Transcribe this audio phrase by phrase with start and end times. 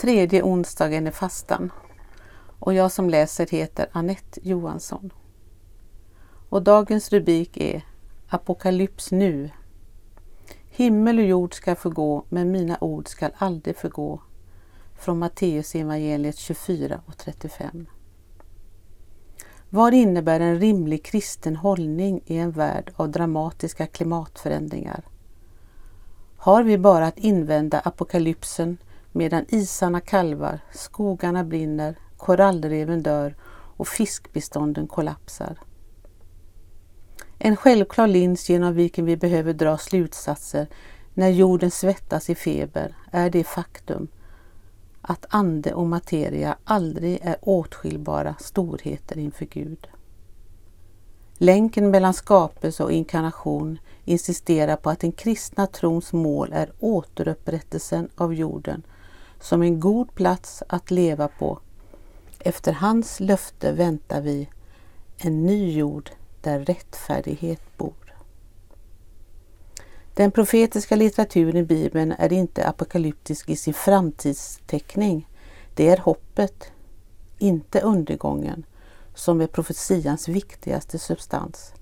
[0.00, 1.70] Tredje onsdagen i fastan
[2.58, 5.12] och jag som läser heter Annette Johansson.
[6.48, 7.86] Och dagens rubrik är
[8.28, 9.50] Apokalyps nu.
[10.70, 14.20] Himmel och jord ska förgå, men mina ord ska aldrig förgå.
[14.98, 17.86] Från Matteus evangeliet 24 och 35.
[19.70, 25.04] Vad innebär en rimlig kristen hållning i en värld av dramatiska klimatförändringar?
[26.36, 28.78] Har vi bara att invända apokalypsen
[29.12, 33.36] medan isarna kalvar, skogarna brinner, korallreven dör
[33.76, 35.58] och fiskbestånden kollapsar?
[37.38, 40.66] En självklar lins genom vilken vi behöver dra slutsatser
[41.14, 44.08] när jorden svettas i feber är det faktum
[45.00, 49.88] att ande och materia aldrig är åtskiljbara storheter inför Gud.
[51.38, 58.34] Länken mellan skapelse och inkarnation insisterar på att den kristna trons mål är återupprättelsen av
[58.34, 58.82] jorden
[59.40, 61.58] som en god plats att leva på.
[62.38, 64.48] Efter hans löfte väntar vi
[65.16, 67.94] en ny jord där rättfärdighet bor.
[70.14, 75.28] Den profetiska litteraturen i Bibeln är inte apokalyptisk i sin framtidsteckning.
[75.74, 76.72] Det är hoppet,
[77.38, 78.64] inte undergången,
[79.14, 81.72] som är profetians viktigaste substans.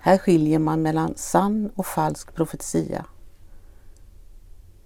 [0.00, 3.06] Här skiljer man mellan sann och falsk profetia.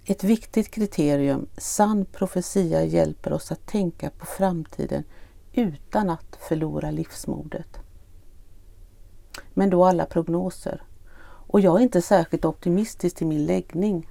[0.05, 5.05] Ett viktigt kriterium, sann profetia hjälper oss att tänka på framtiden
[5.53, 7.79] utan att förlora livsmodet.
[9.55, 10.83] Men då alla prognoser.
[11.23, 14.11] Och jag är inte särskilt optimistisk till min läggning.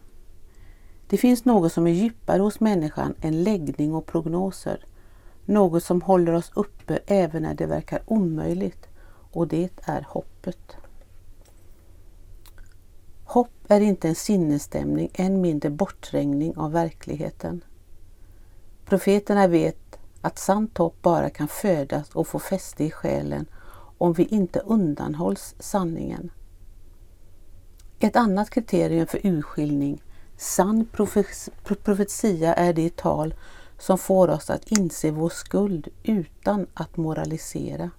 [1.08, 4.86] Det finns något som är djupare hos människan än läggning och prognoser.
[5.45, 8.88] Något som håller oss uppe även när det verkar omöjligt
[9.32, 10.78] och det är hoppet.
[13.31, 17.63] Hopp är inte en sinnesstämning, än mindre bortträngning av verkligheten.
[18.86, 23.45] Profeterna vet att sant hopp bara kan födas och få fäste i själen
[23.97, 26.31] om vi inte undanhålls sanningen.
[27.99, 30.04] Ett annat kriterium för urskiljning,
[30.37, 30.87] sann
[31.83, 33.33] profetia, är det tal
[33.77, 37.92] som får oss att inse vår skuld utan att moralisera.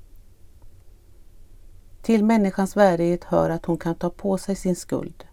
[2.02, 5.24] Till människans värdighet hör att hon kan ta på sig sin skuld.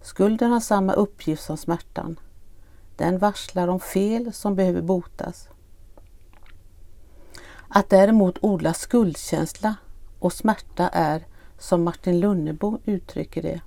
[0.00, 2.20] Skulden har samma uppgift som smärtan.
[2.96, 5.48] Den varslar om fel som behöver botas.
[7.68, 9.76] Att däremot odla skuldkänsla
[10.18, 11.26] och smärta är,
[11.58, 13.60] som Martin Lunnebo uttrycker det,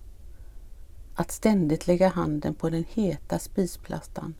[1.15, 4.35] att ständigt lägga handen på den heta spisplastan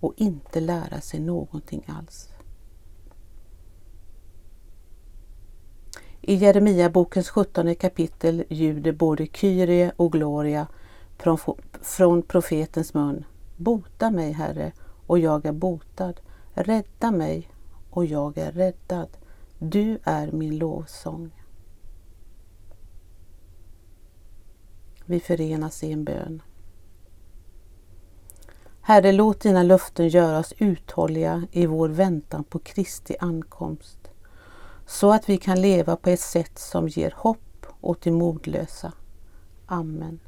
[0.00, 2.28] och inte lära sig någonting alls.
[6.20, 10.66] I Jeremiabokens 17 kapitel ljuder både Kyrie och Gloria
[11.82, 13.24] från profetens mun.
[13.56, 14.72] Bota mig, Herre,
[15.06, 16.20] och jag är botad.
[16.54, 17.50] Rädda mig,
[17.90, 19.08] och jag är räddad.
[19.58, 21.30] Du är min lovsång.
[25.04, 26.42] Vi förenas i en bön.
[28.80, 33.97] Herre, låt dina löften göra oss uthålliga i vår väntan på Kristi ankomst,
[34.88, 38.92] så att vi kan leva på ett sätt som ger hopp åt de modlösa.
[39.66, 40.20] Amen.